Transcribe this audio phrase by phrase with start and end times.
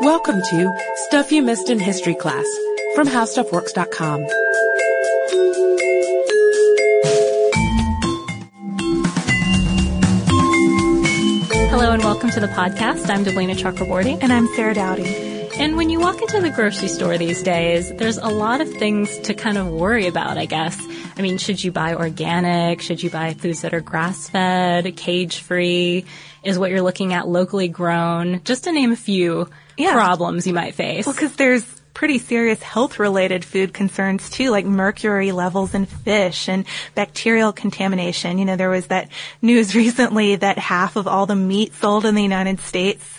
[0.00, 0.72] Welcome to
[1.06, 2.44] Stuff You Missed in History Class
[2.94, 4.26] from HowStuffWorks.com.
[11.70, 13.08] Hello and welcome to the podcast.
[13.08, 14.18] I'm Deblina Chakraborty.
[14.20, 15.04] And I'm Sarah Dowdy.
[15.56, 19.16] And when you walk into the grocery store these days, there's a lot of things
[19.20, 20.76] to kind of worry about, I guess.
[21.16, 22.80] I mean, should you buy organic?
[22.80, 26.04] Should you buy foods that are grass fed, cage free?
[26.42, 28.42] Is what you're looking at locally grown?
[28.42, 29.92] Just to name a few yeah.
[29.92, 31.06] problems you might face.
[31.06, 36.48] Well, because there's pretty serious health related food concerns too, like mercury levels in fish
[36.48, 38.38] and bacterial contamination.
[38.38, 39.08] You know, there was that
[39.40, 43.18] news recently that half of all the meat sold in the United States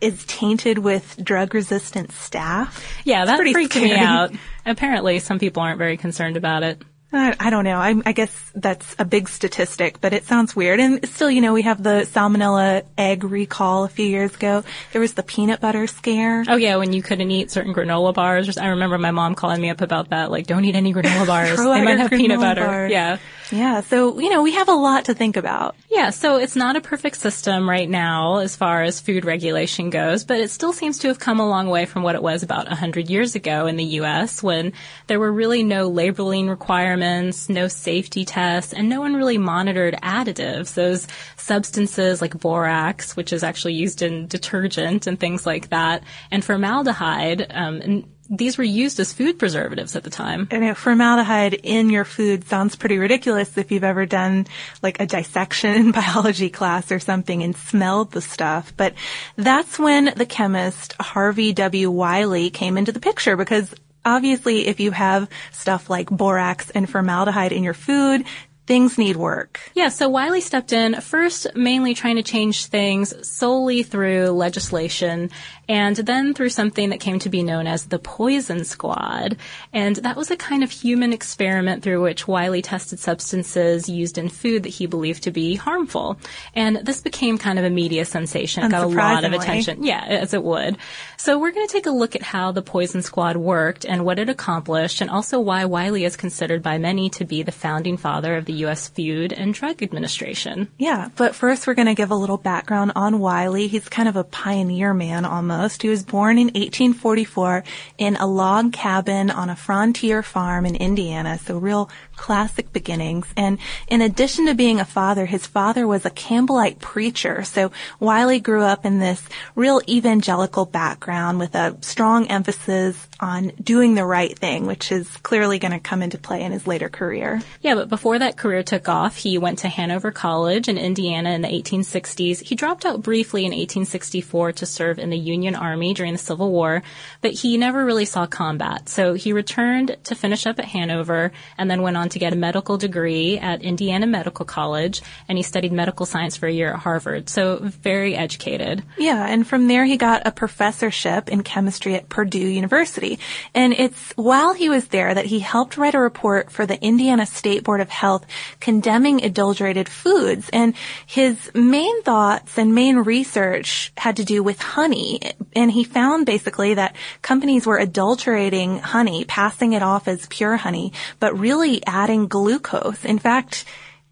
[0.00, 2.82] is tainted with drug resistant staph.
[3.04, 3.90] Yeah, that freaked scary.
[3.90, 4.32] me out.
[4.66, 6.82] Apparently some people aren't very concerned about it.
[7.16, 7.78] I, don't know.
[7.78, 10.80] I, I, guess that's a big statistic, but it sounds weird.
[10.80, 14.64] And still, you know, we have the salmonella egg recall a few years ago.
[14.92, 16.44] There was the peanut butter scare.
[16.48, 18.56] Oh yeah, when you couldn't eat certain granola bars.
[18.58, 20.30] I remember my mom calling me up about that.
[20.30, 21.56] Like, don't eat any granola bars.
[21.56, 22.64] they might have peanut butter.
[22.64, 22.88] Bar.
[22.88, 23.18] Yeah.
[23.52, 23.80] Yeah.
[23.80, 25.76] So, you know, we have a lot to think about.
[25.90, 26.10] Yeah.
[26.10, 30.40] So it's not a perfect system right now as far as food regulation goes, but
[30.40, 33.08] it still seems to have come a long way from what it was about 100
[33.08, 34.42] years ago in the U.S.
[34.42, 34.72] when
[35.06, 37.05] there were really no labeling requirements,
[37.48, 40.74] no safety tests, and no one really monitored additives.
[40.74, 46.44] Those substances like borax, which is actually used in detergent and things like that, and
[46.44, 50.48] formaldehyde, um, and these were used as food preservatives at the time.
[50.50, 54.46] And formaldehyde in your food sounds pretty ridiculous if you've ever done
[54.82, 58.72] like a dissection in biology class or something and smelled the stuff.
[58.76, 58.94] But
[59.36, 61.90] that's when the chemist Harvey W.
[61.90, 63.72] Wiley came into the picture because
[64.06, 68.24] obviously if you have stuff like borax and formaldehyde in your food,
[68.66, 69.60] things need work.
[69.74, 75.30] Yeah, so Wiley stepped in first mainly trying to change things solely through legislation
[75.68, 79.36] and then through something that came to be known as the Poison Squad.
[79.72, 84.28] And that was a kind of human experiment through which Wiley tested substances used in
[84.28, 86.18] food that he believed to be harmful.
[86.54, 88.64] And this became kind of a media sensation.
[88.64, 89.82] It got a lot of attention.
[89.82, 90.76] Yeah, as it would.
[91.16, 94.18] So we're going to take a look at how the Poison Squad worked and what
[94.18, 98.36] it accomplished and also why Wiley is considered by many to be the founding father
[98.36, 98.88] of the U.S.
[98.88, 100.68] Food and Drug Administration.
[100.78, 103.66] Yeah, but first we're going to give a little background on Wiley.
[103.66, 105.82] He's kind of a pioneer man almost almost.
[105.82, 107.64] He was born in 1844
[107.98, 113.26] in a log cabin on a frontier farm in Indiana, so real classic beginnings.
[113.36, 117.44] And in addition to being a father, his father was a Campbellite preacher.
[117.44, 119.22] So Wiley grew up in this
[119.54, 125.58] real evangelical background with a strong emphasis on doing the right thing, which is clearly
[125.58, 127.40] going to come into play in his later career.
[127.62, 131.42] Yeah, but before that career took off, he went to Hanover College in Indiana in
[131.42, 132.42] the 1860s.
[132.42, 136.50] He dropped out briefly in 1864 to serve in the Union Army during the Civil
[136.50, 136.82] War,
[137.20, 138.88] but he never really saw combat.
[138.88, 142.36] So he returned to finish up at Hanover and then went on to get a
[142.36, 146.80] medical degree at Indiana Medical College and he studied medical science for a year at
[146.80, 147.28] Harvard.
[147.28, 148.82] So very educated.
[148.98, 153.18] Yeah, and from there he got a professorship in chemistry at Purdue University.
[153.54, 157.26] And it's while he was there that he helped write a report for the Indiana
[157.26, 158.26] State Board of Health
[158.60, 160.48] condemning adulterated foods.
[160.52, 160.74] And
[161.06, 165.20] his main thoughts and main research had to do with honey.
[165.54, 170.92] And he found basically that companies were adulterating honey, passing it off as pure honey,
[171.20, 173.04] but really adding glucose.
[173.04, 173.64] In fact,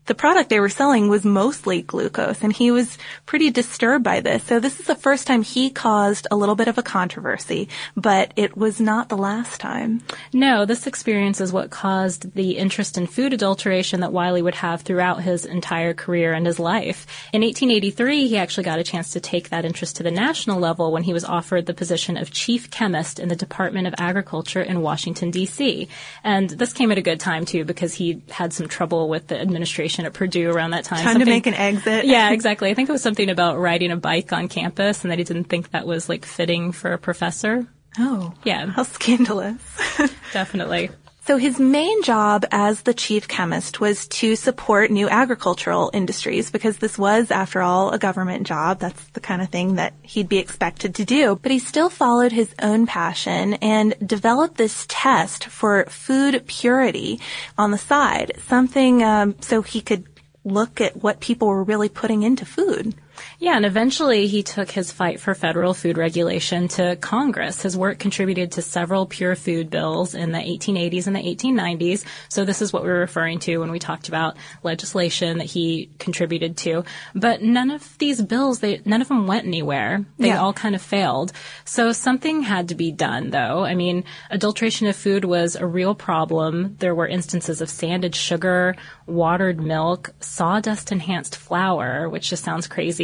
[0.06, 4.44] the product they were selling was mostly glucose and he was pretty disturbed by this.
[4.44, 8.32] So this is the first time he caused a little bit of a controversy, but
[8.36, 10.02] it was not the last time.
[10.32, 14.82] No, this experience is what caused the interest in food adulteration that Wiley would have
[14.82, 17.06] throughout his entire career and his life.
[17.32, 20.92] In 1883, he actually got a chance to take that interest to the national level
[20.92, 24.82] when he was offered the position of chief chemist in the Department of Agriculture in
[24.82, 25.88] Washington, D.C.
[26.22, 29.40] And this came at a good time too because he had some trouble with the
[29.40, 31.04] administration at Purdue around that time.
[31.04, 32.04] Time to make an exit.
[32.06, 32.70] yeah, exactly.
[32.70, 35.44] I think it was something about riding a bike on campus and that he didn't
[35.44, 37.66] think that was like fitting for a professor.
[37.98, 38.34] Oh.
[38.44, 38.66] Yeah.
[38.66, 39.60] How scandalous.
[40.32, 40.90] Definitely.
[41.26, 46.76] So his main job as the chief chemist was to support new agricultural industries because
[46.76, 48.78] this was, after all, a government job.
[48.78, 51.36] That's the kind of thing that he'd be expected to do.
[51.42, 57.20] But he still followed his own passion and developed this test for food purity
[57.56, 60.04] on the side, something um, so he could
[60.44, 62.94] look at what people were really putting into food.
[63.38, 67.62] Yeah, and eventually he took his fight for federal food regulation to Congress.
[67.62, 72.04] His work contributed to several pure food bills in the 1880s and the 1890s.
[72.28, 75.90] So this is what we were referring to when we talked about legislation that he
[75.98, 76.84] contributed to.
[77.14, 80.04] But none of these bills, they, none of them went anywhere.
[80.18, 80.40] They Yeah.
[80.40, 81.32] all kind of failed.
[81.64, 83.64] So something had to be done though.
[83.64, 86.76] I mean, adulteration of food was a real problem.
[86.78, 88.76] There were instances of sanded sugar,
[89.06, 93.03] watered milk, sawdust enhanced flour, which just sounds crazy,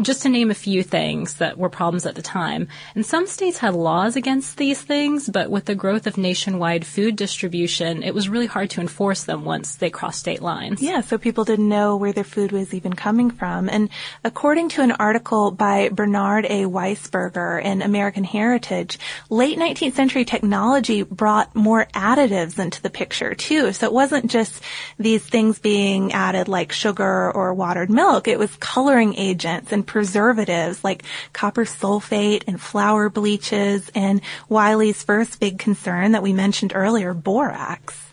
[0.00, 2.68] just to name a few things that were problems at the time.
[2.94, 7.16] And some states had laws against these things, but with the growth of nationwide food
[7.16, 10.82] distribution, it was really hard to enforce them once they crossed state lines.
[10.82, 13.68] Yeah, so people didn't know where their food was even coming from.
[13.68, 13.88] And
[14.24, 16.64] according to an article by Bernard A.
[16.64, 18.98] Weisberger in American Heritage,
[19.30, 23.72] late 19th century technology brought more additives into the picture too.
[23.72, 24.62] So it wasn't just
[24.98, 28.28] these things being added like sugar or watered milk.
[28.28, 31.02] It was coloring agents and preservatives like
[31.32, 38.08] copper sulfate and flour bleaches and Wiley's first big concern that we mentioned earlier, borax.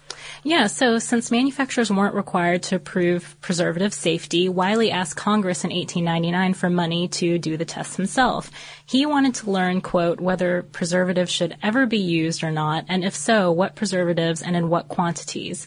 [0.47, 6.53] Yeah, so since manufacturers weren't required to prove preservative safety, Wiley asked Congress in 1899
[6.53, 8.51] for money to do the tests himself.
[8.85, 13.15] He wanted to learn, quote, whether preservatives should ever be used or not, and if
[13.15, 15.65] so, what preservatives and in what quantities.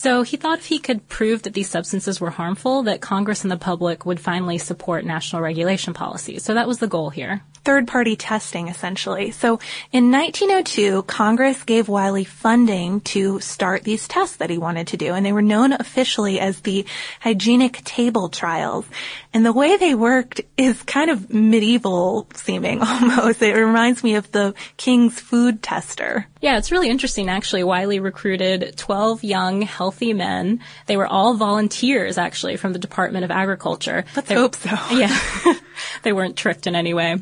[0.00, 3.50] So he thought if he could prove that these substances were harmful, that Congress and
[3.50, 6.44] the public would finally support national regulation policies.
[6.44, 7.42] So that was the goal here.
[7.68, 9.30] Third party testing essentially.
[9.30, 9.60] So
[9.92, 15.12] in 1902, Congress gave Wiley funding to start these tests that he wanted to do,
[15.12, 16.86] and they were known officially as the
[17.20, 18.86] hygienic table trials.
[19.34, 23.42] And the way they worked is kind of medieval seeming almost.
[23.42, 26.26] It reminds me of the King's food tester.
[26.40, 27.64] Yeah, it's really interesting actually.
[27.64, 30.60] Wiley recruited 12 young, healthy men.
[30.86, 34.06] They were all volunteers actually from the Department of Agriculture.
[34.16, 34.70] Let's They- hope so.
[34.90, 35.14] Yeah.
[36.02, 37.16] they weren't tricked in any way.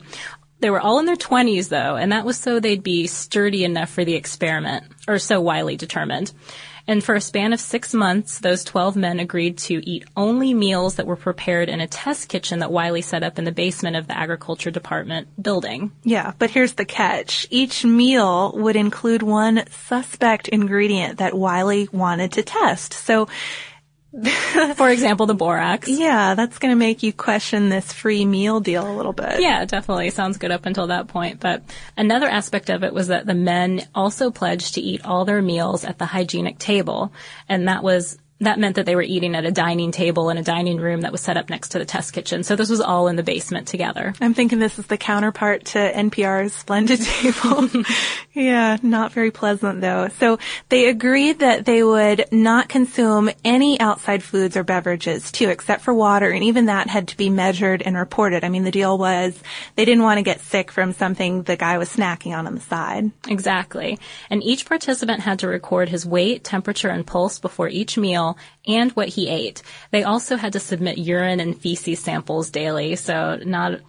[0.61, 3.91] They were all in their 20s though, and that was so they'd be sturdy enough
[3.91, 6.33] for the experiment, or so Wiley determined.
[6.89, 10.95] And for a span of six months, those 12 men agreed to eat only meals
[10.97, 14.07] that were prepared in a test kitchen that Wiley set up in the basement of
[14.07, 15.91] the agriculture department building.
[16.05, 17.47] Yeah, but here's the catch.
[17.51, 22.93] Each meal would include one suspect ingredient that Wiley wanted to test.
[22.93, 23.27] So
[24.77, 25.89] For example, the borax.
[25.89, 29.41] yeah, that's going to make you question this free meal deal a little bit.
[29.41, 30.11] Yeah, definitely.
[30.11, 31.41] Sounds good up until that point.
[31.41, 31.63] But
[31.97, 35.85] another aspect of it was that the men also pledged to eat all their meals
[35.85, 37.13] at the hygienic table.
[37.49, 40.43] And that was, that meant that they were eating at a dining table in a
[40.43, 42.43] dining room that was set up next to the test kitchen.
[42.43, 44.15] So this was all in the basement together.
[44.21, 47.69] I'm thinking this is the counterpart to NPR's Splendid Table.
[48.35, 50.09] yeah, not very pleasant though.
[50.19, 50.39] So
[50.69, 55.95] they agreed that they would not consume any outside foods or beverages too, except for
[55.95, 58.45] water, and even that had to be measured and reported.
[58.45, 59.39] I mean, the deal was
[59.77, 62.61] they didn't want to get sick from something the guy was snacking on on the
[62.61, 63.11] side.
[63.29, 63.99] Exactly.
[64.31, 68.26] And each participant had to record his weight, temperature, and pulse before each meal
[68.67, 69.63] and what he ate.
[69.91, 72.97] They also had to submit urine and feces samples daily.
[72.97, 73.81] So not,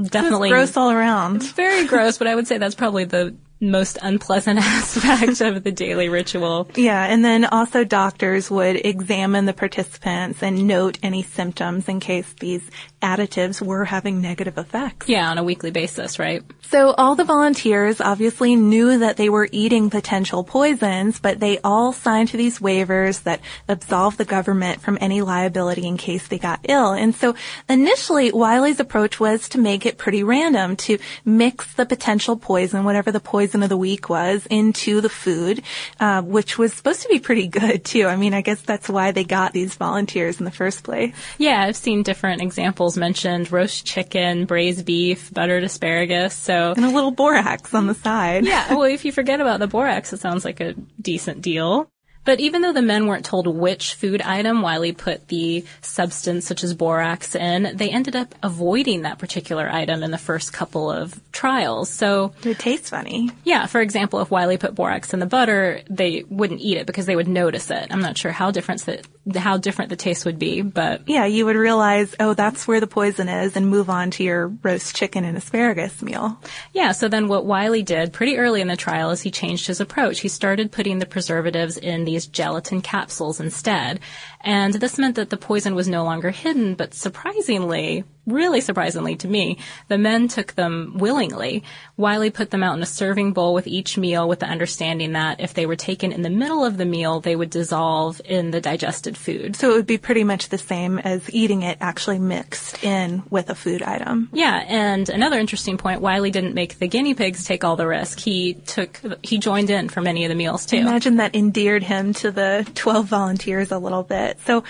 [0.00, 0.50] definitely.
[0.50, 1.42] Gross all around.
[1.54, 3.34] very gross, but I would say that's probably the
[3.70, 6.68] most unpleasant aspect of the daily ritual.
[6.74, 12.32] Yeah, and then also doctors would examine the participants and note any symptoms in case
[12.40, 12.68] these
[13.02, 15.08] additives were having negative effects.
[15.08, 16.42] Yeah, on a weekly basis, right?
[16.70, 21.92] So all the volunteers obviously knew that they were eating potential poisons, but they all
[21.92, 26.60] signed to these waivers that absolved the government from any liability in case they got
[26.68, 26.92] ill.
[26.92, 27.34] And so
[27.68, 33.12] initially, Wiley's approach was to make it pretty random, to mix the potential poison, whatever
[33.12, 35.62] the poison of the week was, into the food,
[36.00, 38.06] uh, which was supposed to be pretty good too.
[38.06, 41.14] I mean, I guess that's why they got these volunteers in the first place.
[41.38, 46.34] Yeah, I've seen different examples mentioned roast chicken, braised beef, buttered asparagus.
[46.34, 48.44] So, And a little borax on the side.
[48.44, 51.88] yeah, well, if you forget about the borax, it sounds like a decent deal.
[52.24, 56.64] But even though the men weren't told which food item Wiley put the substance such
[56.64, 61.20] as borax in, they ended up avoiding that particular item in the first couple of
[61.32, 61.90] trials.
[61.90, 63.30] So It tastes funny.
[63.44, 67.06] Yeah, for example, if Wiley put borax in the butter, they wouldn't eat it because
[67.06, 67.88] they would notice it.
[67.90, 71.44] I'm not sure how different the, how different the taste would be, but Yeah, you
[71.46, 75.24] would realize, oh, that's where the poison is and move on to your roast chicken
[75.24, 76.38] and asparagus meal.
[76.72, 79.80] yeah, so then what Wiley did pretty early in the trial is he changed his
[79.80, 80.20] approach.
[80.20, 83.98] He started putting the preservatives in these gelatin capsules instead.
[84.40, 89.28] And this meant that the poison was no longer hidden, but surprisingly, really surprisingly to
[89.28, 91.62] me, the men took them willingly.
[91.96, 95.40] Wiley put them out in a serving bowl with each meal with the understanding that
[95.40, 98.60] if they were taken in the middle of the meal, they would dissolve in the
[98.60, 99.56] digested food.
[99.56, 103.50] So it would be pretty much the same as eating it actually mixed in with
[103.50, 104.28] a food item.
[104.32, 108.18] Yeah, and another interesting point, Wiley didn't make the guinea pigs take all the risk.
[108.18, 110.76] He took, he joined in for many of the meals too.
[110.76, 114.38] Imagine that endeared him to the 12 volunteers a little bit.
[114.46, 114.64] So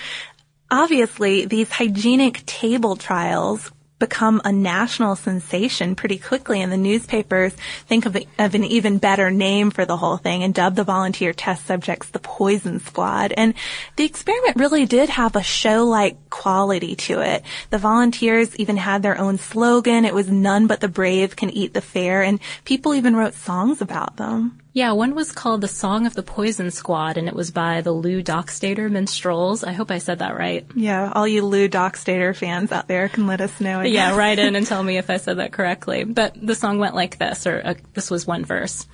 [0.71, 7.55] Obviously, these hygienic table trials become a national sensation pretty quickly and the newspapers
[7.87, 11.31] think of, of, an even better name for the whole thing and dub the volunteer
[11.31, 13.33] test subjects the poison squad.
[13.37, 13.53] And
[13.95, 17.43] the experiment really did have a show-like quality to it.
[17.69, 21.73] The volunteers even had their own slogan it was none but the brave can eat
[21.73, 26.05] the fair and people even wrote songs about them yeah, one was called The Song
[26.05, 29.63] of the Poison Squad, and it was by the Lew Dockstader Minstrels.
[29.63, 30.65] I hope I said that right.
[30.75, 33.79] Yeah, all you Lew Dockstader fans out there can let us know.
[33.83, 36.03] yeah, write in and tell me if I said that correctly.
[36.03, 38.85] But the song went like this, or uh, this was one verse.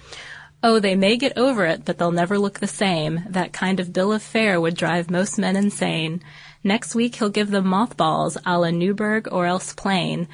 [0.61, 3.23] Oh, they may get over it, but they'll never look the same.
[3.29, 6.21] That kind of bill of fare would drive most men insane.
[6.63, 10.27] Next week he'll give them mothballs a la Newburgh or else plain.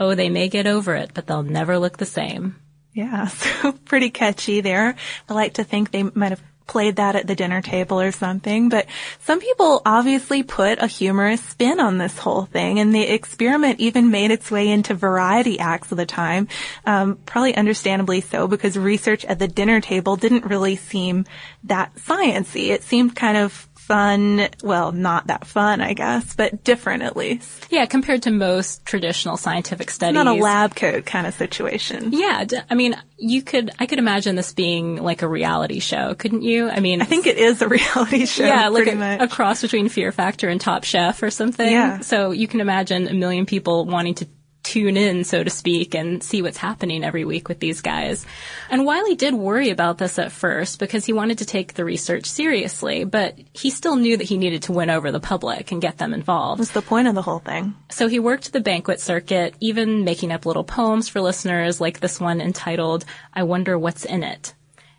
[0.00, 2.56] Oh, they may get over it, but they'll never look the same.
[2.94, 4.94] Yeah, so pretty catchy there.
[5.28, 8.70] I like to think they might have played that at the dinner table or something,
[8.70, 8.86] but
[9.20, 14.10] some people obviously put a humorous spin on this whole thing, and the experiment even
[14.10, 16.48] made its way into variety acts of the time.
[16.86, 21.26] Um, probably understandably so, because research at the dinner table didn't really seem
[21.64, 22.68] that sciency.
[22.68, 27.66] It seemed kind of fun, well, not that fun, I guess, but different at least.
[27.70, 30.14] Yeah, compared to most traditional scientific studies.
[30.14, 32.12] Not a lab coat kind of situation.
[32.12, 36.42] Yeah, I mean, you could, I could imagine this being like a reality show, couldn't
[36.42, 36.70] you?
[36.70, 38.46] I mean, I think it is a reality show.
[38.46, 41.70] Yeah, like a, a, cross between Fear Factor and Top Chef or something.
[41.70, 42.00] Yeah.
[42.00, 44.28] So you can imagine a million people wanting to
[44.64, 48.26] tune in, so to speak, and see what's happening every week with these guys.
[48.70, 52.26] And Wiley did worry about this at first because he wanted to take the research
[52.26, 55.98] seriously, but he still knew that he needed to win over the public and get
[55.98, 56.58] them involved.
[56.58, 57.74] What's the point of the whole thing?
[57.90, 62.18] So he worked the banquet circuit, even making up little poems for listeners like this
[62.18, 64.54] one entitled, I Wonder What's in It.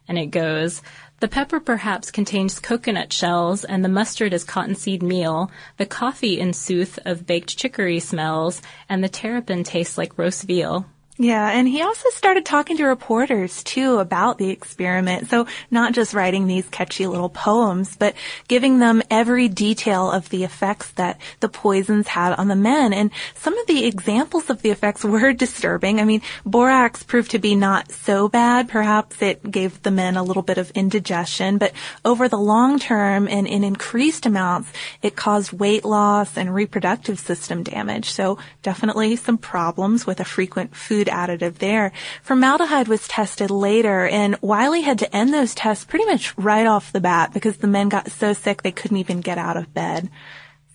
[0.08, 0.84] And it goes,
[1.22, 5.50] the pepper perhaps contains coconut shells, and the mustard is cottonseed meal.
[5.78, 10.86] The coffee, in sooth, of baked chicory smells, and the terrapin tastes like roast veal.
[11.18, 15.30] Yeah, and he also started talking to reporters too about the experiment.
[15.30, 18.16] So not just writing these catchy little poems, but
[18.50, 22.92] giving them every detail of the effects that the poisons had on the men.
[22.92, 26.02] And some of the examples of the effects were disturbing.
[26.02, 28.68] I mean, borax proved to be not so bad.
[28.68, 31.72] Perhaps it gave the men a little bit of indigestion, but
[32.04, 34.70] over the long term and in increased amounts,
[35.02, 38.10] it caused weight loss and reproductive system damage.
[38.10, 41.92] So definitely some problems with a frequent food food additive there.
[42.24, 46.92] Formaldehyde was tested later and Wiley had to end those tests pretty much right off
[46.92, 50.10] the bat because the men got so sick they couldn't even get out of bed.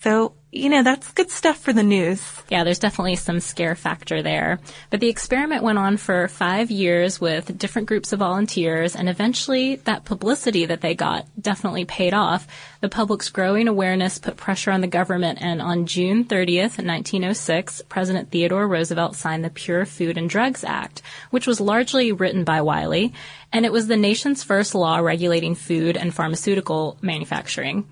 [0.01, 2.21] So you know, that's good stuff for the news.
[2.49, 4.59] Yeah, there's definitely some scare factor there.
[4.91, 9.77] But the experiment went on for five years with different groups of volunteers, and eventually
[9.77, 12.49] that publicity that they got definitely paid off.
[12.81, 18.33] The public's growing awareness put pressure on the government, and on June 30th, 1906, President
[18.33, 23.13] Theodore Roosevelt signed the Pure Food and Drugs Act, which was largely written by Wiley,
[23.53, 27.87] and it was the nation's first law regulating food and pharmaceutical manufacturing.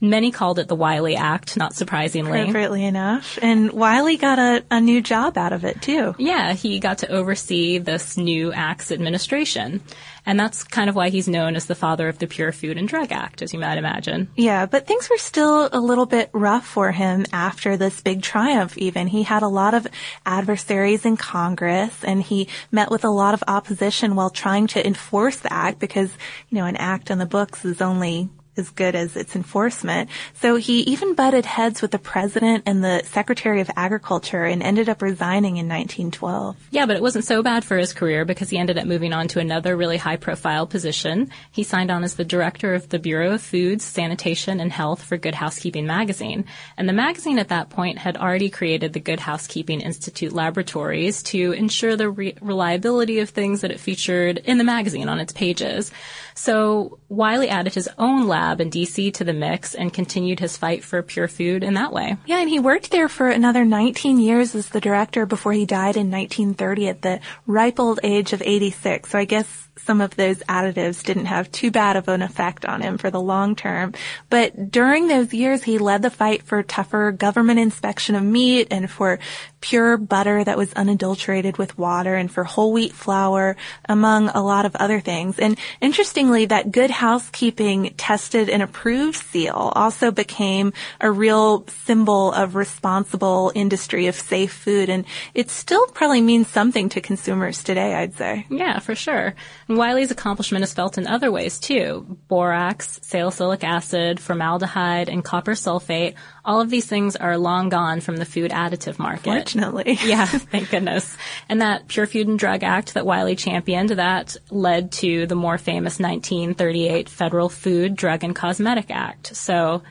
[0.00, 2.40] Many called it the Wiley Act, not surprisingly.
[2.40, 3.38] Appropriately enough.
[3.42, 6.14] And Wiley got a, a new job out of it too.
[6.18, 9.82] Yeah, he got to oversee this new act's administration.
[10.26, 12.88] And that's kind of why he's known as the father of the Pure Food and
[12.88, 14.28] Drug Act, as you might imagine.
[14.36, 18.76] Yeah, but things were still a little bit rough for him after this big triumph
[18.78, 19.06] even.
[19.06, 19.86] He had a lot of
[20.24, 25.38] adversaries in Congress and he met with a lot of opposition while trying to enforce
[25.38, 26.10] the act because,
[26.48, 30.10] you know, an act on the books is only as good as its enforcement.
[30.34, 34.88] So he even butted heads with the president and the secretary of agriculture and ended
[34.88, 36.56] up resigning in 1912.
[36.70, 39.28] Yeah, but it wasn't so bad for his career because he ended up moving on
[39.28, 41.30] to another really high profile position.
[41.50, 45.16] He signed on as the director of the Bureau of Foods, Sanitation, and Health for
[45.16, 46.44] Good Housekeeping magazine.
[46.76, 51.52] And the magazine at that point had already created the Good Housekeeping Institute laboratories to
[51.52, 55.92] ensure the re- reliability of things that it featured in the magazine on its pages.
[56.34, 60.82] So Wiley added his own lab in DC to the mix and continued his fight
[60.82, 62.16] for pure food in that way.
[62.26, 65.96] Yeah, and he worked there for another 19 years as the director before he died
[65.96, 69.10] in 1930 at the ripe old age of 86.
[69.10, 72.80] So I guess some of those additives didn't have too bad of an effect on
[72.80, 73.94] him for the long term.
[74.28, 78.90] But during those years, he led the fight for tougher government inspection of meat and
[78.90, 79.18] for
[79.60, 83.56] pure butter that was unadulterated with water and for whole wheat flour,
[83.88, 85.38] among a lot of other things.
[85.38, 92.54] And interestingly, that good housekeeping tested and approved seal also became a real symbol of
[92.54, 94.88] responsible industry of safe food.
[94.88, 98.46] And it still probably means something to consumers today, I'd say.
[98.48, 99.34] Yeah, for sure.
[99.70, 102.18] And Wiley's accomplishment is felt in other ways too.
[102.26, 108.16] Borax, salicylic acid, formaldehyde, and copper sulfate all of these things are long gone from
[108.16, 109.24] the food additive market.
[109.24, 109.98] Fortunately.
[110.04, 111.16] yeah, thank goodness.
[111.48, 115.58] And that Pure Food and Drug Act that Wiley championed, that led to the more
[115.58, 119.36] famous 1938 Federal Food, Drug, and Cosmetic Act.
[119.36, 119.82] So,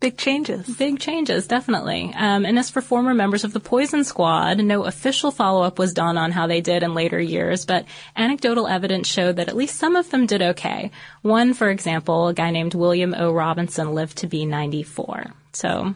[0.00, 0.66] Big changes.
[0.76, 2.10] Big changes, definitely.
[2.16, 6.16] Um, and as for former members of the Poison Squad, no official follow-up was done
[6.16, 7.84] on how they did in later years, but
[8.16, 10.90] anecdotal evidence showed that at least some of them did okay.
[11.20, 13.30] One, for example, a guy named William O.
[13.30, 15.34] Robinson lived to be 94.
[15.52, 15.94] So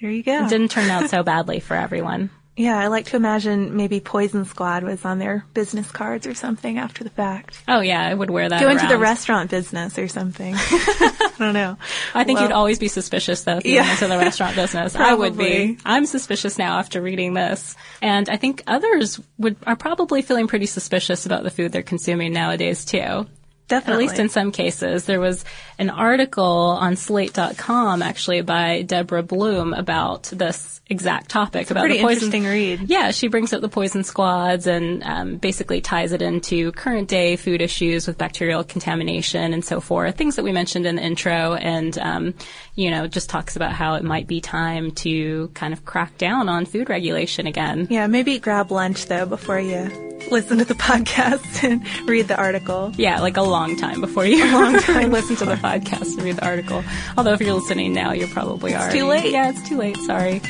[0.00, 0.44] there you go.
[0.44, 2.30] It didn't turn out so badly for everyone.
[2.56, 6.78] Yeah, I like to imagine maybe Poison Squad was on their business cards or something
[6.78, 7.60] after the fact.
[7.66, 8.60] Oh yeah, I would wear that.
[8.60, 8.76] Go around.
[8.78, 10.54] into the restaurant business or something.
[10.58, 11.76] I don't know.
[12.14, 13.82] I think well, you'd always be suspicious though if you yeah.
[13.82, 14.94] went into the restaurant business.
[14.96, 15.78] I would be.
[15.84, 17.74] I'm suspicious now after reading this.
[18.00, 22.32] And I think others would are probably feeling pretty suspicious about the food they're consuming
[22.32, 23.26] nowadays too.
[23.68, 24.04] Definitely.
[24.04, 25.06] At least in some cases.
[25.06, 25.44] There was
[25.78, 31.96] an article on slate.com actually by Deborah Blum about this exact topic it's about pretty
[31.96, 32.26] the poison.
[32.26, 32.90] interesting read.
[32.90, 37.36] Yeah, she brings up the poison squads and um, basically ties it into current day
[37.36, 40.16] food issues with bacterial contamination and so forth.
[40.16, 42.34] Things that we mentioned in the intro, and um,
[42.74, 46.48] you know, just talks about how it might be time to kind of crack down
[46.48, 47.86] on food regulation again.
[47.90, 49.90] Yeah, maybe grab lunch though before you
[50.30, 52.92] listen to the podcast and read the article.
[52.96, 56.22] Yeah, like a long time before you a long time listen to the podcast and
[56.22, 56.82] read the article.
[57.16, 59.30] Although if you're listening now, you're probably it's already too late.
[59.30, 59.96] Yeah, it's too late.
[59.98, 60.42] Sorry.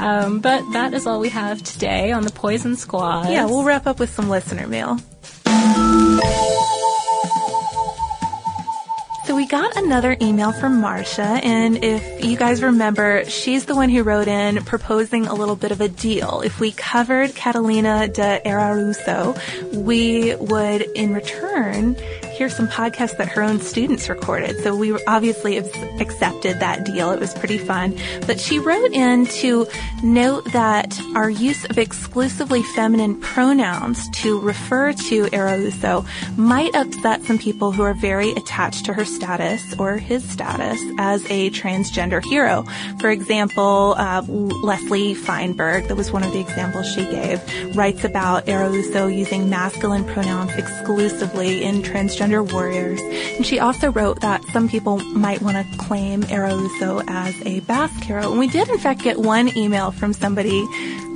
[0.00, 3.30] Um, but that is all we have today on the Poison Squad.
[3.30, 4.98] Yeah, we'll wrap up with some listener mail.
[9.28, 13.90] So we got another email from Marcia, and if you guys remember, she's the one
[13.90, 16.40] who wrote in proposing a little bit of a deal.
[16.40, 19.36] If we covered Catalina de Erauso,
[19.84, 21.94] we would, in return,
[22.38, 24.56] hear some podcasts that her own students recorded.
[24.60, 27.10] So we obviously accepted that deal.
[27.10, 27.98] It was pretty fun.
[28.28, 29.66] But she wrote in to
[30.04, 37.38] note that our use of exclusively feminine pronouns to refer to Erauso might upset some
[37.38, 42.62] people who are very attached to her status or his status as a transgender hero.
[43.00, 47.42] For example, uh, Leslie Feinberg, that was one of the examples she gave,
[47.76, 53.00] writes about Erauso using masculine pronouns exclusively in transgender warriors.
[53.00, 58.02] And she also wrote that some people might want to claim Erauso as a Basque
[58.04, 58.30] hero.
[58.30, 60.66] And we did in fact get one email from somebody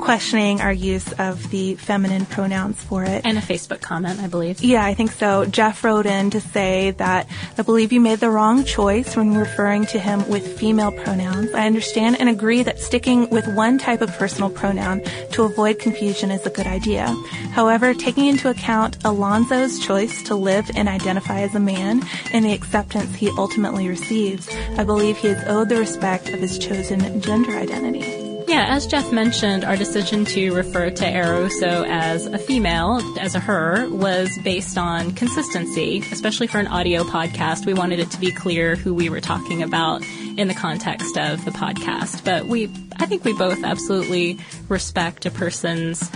[0.02, 3.24] questioning our use of the feminine pronouns for it.
[3.24, 4.60] And a Facebook comment, I believe.
[4.60, 5.44] Yeah, I think so.
[5.44, 9.86] Jeff wrote in to say that I believe you made the wrong choice when referring
[9.86, 11.54] to him with female pronouns.
[11.54, 16.32] I understand and agree that sticking with one type of personal pronoun to avoid confusion
[16.32, 17.06] is a good idea.
[17.52, 22.52] However, taking into account Alonzo's choice to live and identify as a man and the
[22.52, 27.52] acceptance he ultimately receives, I believe he is owed the respect of his chosen gender
[27.52, 28.11] identity.
[28.52, 33.40] Yeah, as Jeff mentioned, our decision to refer to Erauso as a female, as a
[33.40, 37.64] her, was based on consistency, especially for an audio podcast.
[37.64, 40.04] We wanted it to be clear who we were talking about
[40.36, 42.26] in the context of the podcast.
[42.26, 44.38] But we, I think we both absolutely
[44.68, 46.10] respect a person's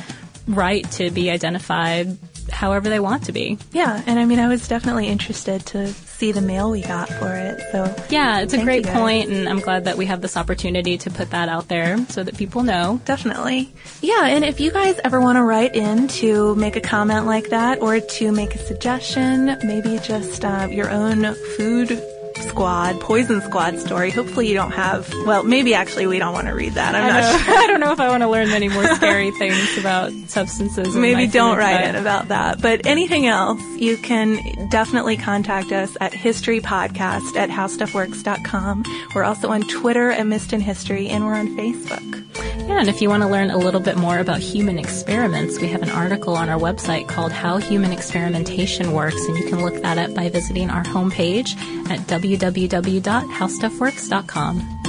[0.46, 2.18] right to be identified
[2.50, 3.58] however they want to be.
[3.72, 7.34] Yeah, and I mean, I was definitely interested to see the mail we got for
[7.34, 7.60] it.
[7.72, 11.10] So yeah, it's a great point, and I'm glad that we have this opportunity to
[11.10, 13.00] put that out there so that people know.
[13.04, 13.72] Definitely.
[14.00, 17.50] Yeah, and if you guys ever want to write in to make a comment like
[17.50, 22.02] that or to make a suggestion, maybe just uh, your own food
[22.48, 24.10] Squad, Poison Squad story.
[24.10, 26.94] Hopefully you don't have, well, maybe actually we don't want to read that.
[26.94, 27.54] I'm I not sure.
[27.58, 30.94] I don't know if I want to learn any more scary things about substances.
[30.96, 32.60] Maybe don't write in about that.
[32.60, 38.84] But anything else, you can definitely contact us at historypodcast at howstuffworks.com.
[39.14, 42.22] We're also on Twitter at Missed in History and we're on Facebook.
[42.66, 45.68] Yeah, and if you want to learn a little bit more about human experiments, we
[45.68, 49.80] have an article on our website called How Human Experimentation Works, and you can look
[49.82, 51.56] that up by visiting our homepage
[51.88, 52.00] at
[52.36, 54.82] www.howstuffworks.com.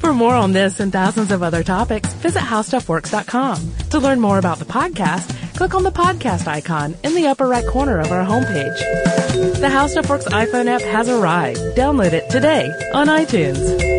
[0.00, 3.72] For more on this and thousands of other topics, visit howstuffworks.com.
[3.90, 7.66] To learn more about the podcast, click on the podcast icon in the upper right
[7.66, 8.78] corner of our homepage.
[9.58, 11.58] The How Stuff Works iPhone app has arrived.
[11.76, 13.95] Download it today on iTunes.